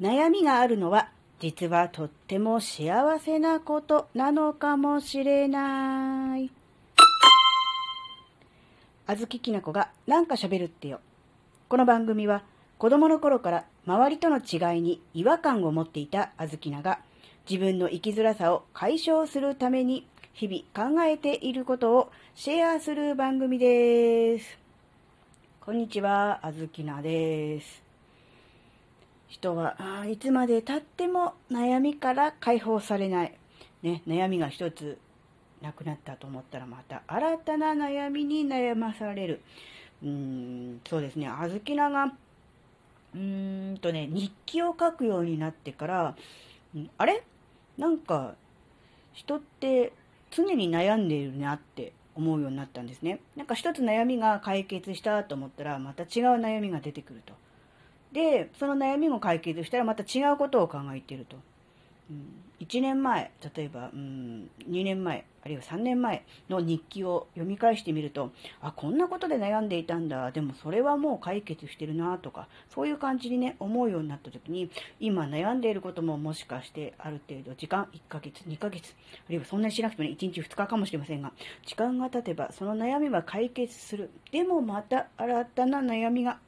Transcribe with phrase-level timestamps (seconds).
[0.00, 6.50] 悩みがあるのは実はとっても幸せなことなのかもしれない。
[9.06, 11.00] あずききなこがなんか喋るってよ。
[11.68, 12.44] この番組は
[12.78, 17.00] 子供の頃から周りとの違いに違和感を持っていたあずきなが
[17.48, 24.58] 自分の生きづらさを解消するために日々考えていることをシェアする番組です。
[25.60, 27.81] こんにちは、あずきなです。
[29.32, 33.32] 人はあいつまで経っても悩みから解放されない。
[33.82, 34.98] ね、悩みが一つ
[35.62, 39.40] なくなったと思ったらまた新たな悩みに悩まされる。
[40.02, 42.12] うーん、そうですね、あずきなが、
[43.14, 46.14] うーんとね、日記を書くようになってから、
[46.76, 47.22] うんあれ？
[47.78, 48.34] なんか、
[49.14, 49.94] 人って
[50.30, 53.20] 常に悩んでいるなって思うようになったんですね。
[53.34, 57.32] なんか一つ悩みが解決したと思ったら、また違う悩みが出てくると。
[58.12, 61.36] で、その悩みも解決したらまた違うことを考えていると。
[62.10, 62.26] うん、
[62.60, 70.30] 1年前、例えば、うん、2年前、あるいは3年前の日記を読み返してみると、あ、こんなことで悩んでいたんだ。
[70.30, 78.94] でもそれはもう解決してるなとか、そういう感じにね、思うようになった時に、今悩んでいることももしかしてある程度時間、1ヶ月、2ヶ月、
[79.26, 81.32] あるいはそんなにしなくてもね、1日2日かもしれませんが、
[81.66, 84.10] 時間が経てばその悩みは解決する。
[84.30, 86.38] でもまた新たな悩みが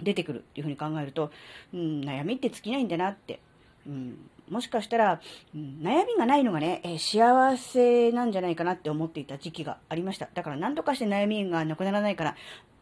[0.00, 1.30] 出てくるっていうふうに考えると、
[1.72, 3.40] うん、悩みって尽きないんだなって、
[3.86, 4.18] うん、
[4.48, 5.20] もしかしたら、
[5.54, 10.28] うん、悩みがないのがね、えー幸せなんじゃないかなって思っていた時期がありました。
[10.32, 12.34] だから何とかして悩みがなくならないからっ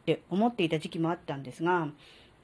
[0.05, 1.89] て思っていた時期もあったんですが、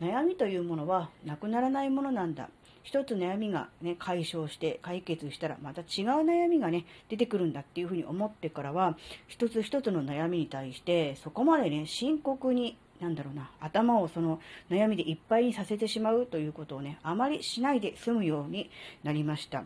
[0.00, 2.48] 悩みというものはなくならないものなんだ。
[2.82, 5.86] 一つ悩みがね、解消して解決したらまた違う
[6.24, 8.98] 悩みがね、出てくるんだっていうふうに思ってからは、
[9.28, 18.70] 一つ一つの悩みに対してそこまでね、深刻になんだろうな、頭をその悩みでいっぱいにさせてしまうということをね、あまりしないで済むように
[19.02, 19.64] なりました。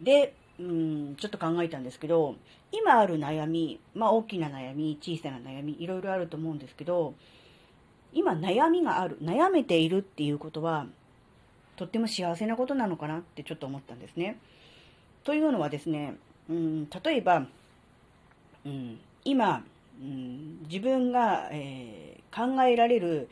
[0.00, 2.36] で、うん、ちょっと考えたんですけど、
[2.70, 7.14] 今ある悩み、まあ大きな悩み、小さな悩み、いろいろあると思うんですけど、
[8.12, 10.86] 今悩みがある、悩めているっていうことは、
[11.76, 14.38] とっても幸せなことなのかなってちょっと思ったんですね。
[15.24, 16.16] というのはですね、
[16.48, 17.46] うん、例えば、
[18.64, 19.64] うん、今、
[20.00, 23.28] うん、自分が、えー考えられる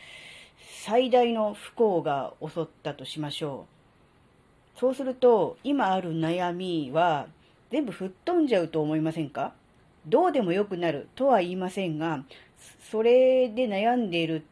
[0.85, 3.65] 最大の不幸が襲ったとしましょ
[4.77, 4.79] う。
[4.79, 7.27] そうすると、今ある悩みは
[7.71, 9.55] 全部吹っ飛んじゃうと思いませんか？
[10.07, 12.27] どうでもよくなるとは言いませんが、
[12.91, 14.45] それで悩んでいる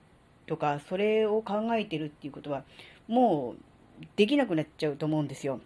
[0.46, 2.64] とか、それを考えているっていうことは、
[3.06, 3.54] も
[4.00, 5.60] うできなくなっちゃうと思うんですよ。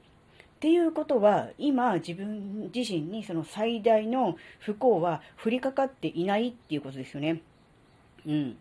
[0.62, 7.42] っていうことは、今自分自身にその最大の不幸は降りかかっていないっていうことですよね。
[8.24, 8.50] うん。
[8.50, 8.54] っ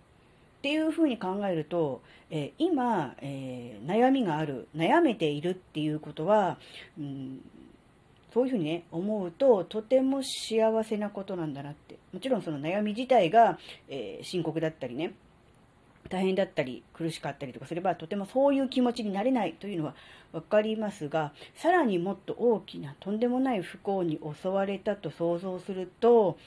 [0.64, 2.02] ていうふうに考えると、
[2.32, 6.58] えー今、えー悩みがある、悩めているっていうことは、
[6.98, 7.40] うん、
[8.34, 12.00] そういうふうにね、思うと、とても幸せなことなんだなって。
[12.12, 15.14] もちろんその悩み自体が、えー深刻だったりね、
[16.10, 19.96] 大変だったり苦しかったりとかすればとてもそういう気持ちになれないというのは
[20.32, 26.38] 分かりますがさらにもっと大きなとんでもない不幸に襲われたと想像すると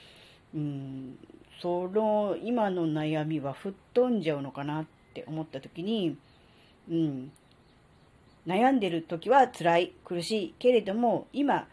[0.55, 1.19] うん
[1.61, 4.85] その今の悩みは吹っ飛んじゃうのかなっ
[5.15, 6.17] て思った時に、
[6.91, 7.33] うん、
[8.47, 11.67] 悩んでる時は辛い苦しいけれども今、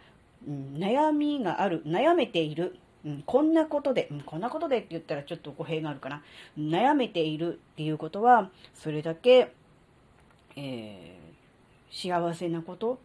[0.47, 6.21] うん、悩みがある悩めているうん、こんなことで、うん、こんなことでって言ったらちょっと語弊があるかな。
[6.57, 9.51] 悩めているっていうことは、それだけ、
[10.55, 11.21] えー
[11.91, 12.99] 幸せなこと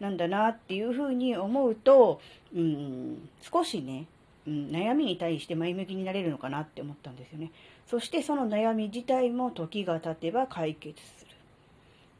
[0.00, 2.20] なんだなっていうふうに思うと、
[2.54, 4.06] うん、少しね、
[4.46, 7.52] うん、悩みに対して前向きになれるのかなって思ったんですよね。
[7.86, 11.30] そしてその悩み自体も時が経てば解決する。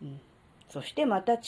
[0.03, 0.21] うん、
[0.69, 1.41] そしてまた違う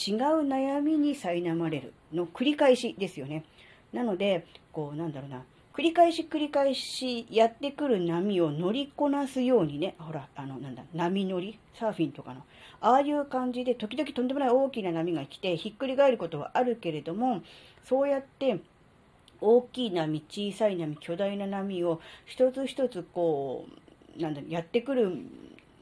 [0.46, 3.44] 悩みに苛まれるの繰り返しですよね。
[3.92, 5.44] なので、こう、なんだろうな、
[5.76, 12.42] 繰り返し繰り返しやってくる波を乗りこなすようにね、ほら、あの、なんだ、波乗りサーフィンとかの。
[12.80, 17.42] ああいう感じで、時々とんでもない大きな波が来て、ひっくり返ることはあるけれども、
[17.82, 18.60] そうやって、
[19.40, 23.66] 大きい波、小さい波、巨大な波を一つ一つこ
[24.16, 25.18] う、なんだ、やってくる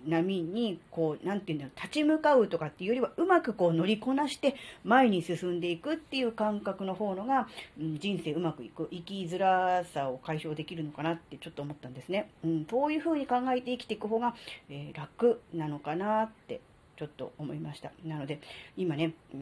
[0.07, 4.55] 波に、こう、なんていうんだろう、立ち向かうとかっていうよりは、うまくこう乗りこなして
[4.85, 7.49] 前に進んでいくっていう感覚の方のが、
[7.81, 12.31] うん人生うまくいく、生きづらさを解消できるのかなってちょっと思ったんですね。
[12.45, 14.35] うん、そういうふうに考えて生きていく方が、
[14.69, 16.61] えー楽なのかなって、
[16.97, 17.91] ちょっと思いました。
[18.05, 18.41] なので、
[18.77, 19.37] 今ね、う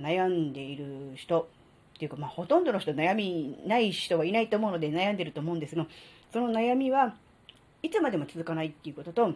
[0.00, 1.48] ん、悩んでいる人、
[1.94, 5.86] っていうか、まあ、ほとんどの人悩みない人はいないと思うので悩んでると思うんですが、
[6.32, 7.14] その悩みは
[7.82, 9.34] いつまでも続かないっていうことと、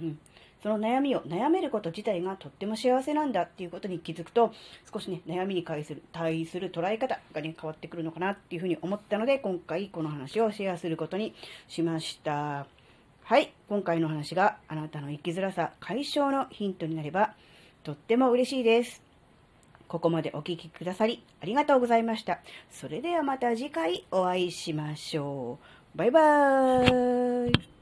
[0.00, 0.18] うん、
[0.62, 4.52] その悩みを悩めること自体がとっても幸せなんだっていうことに気づくと、
[4.92, 11.34] 少しね、悩みに対する対する捉え方がね、変わってくるのかなっていうふうに思ったので、今回この話をシェアすることに
[11.68, 12.66] しました。
[13.24, 17.34] はい、今回の話があなたの生きづらさ解消のヒントになれば、
[17.82, 19.02] とっても嬉しいです。
[19.88, 22.40] ここまでお聴きくださりありがとうございました。
[22.70, 25.58] それではまた次回お会いしましょ
[25.94, 25.98] う。
[25.98, 27.81] バイバーイ。